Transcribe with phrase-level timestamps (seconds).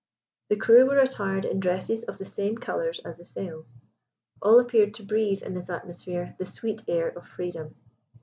[0.49, 3.71] The crew were attired in dresses of the same colours as the sails.
[4.41, 7.75] All appeared to breathe in this atmosphere the sweet air of freedom.